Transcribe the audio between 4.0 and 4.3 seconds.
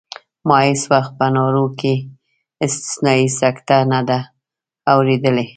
ده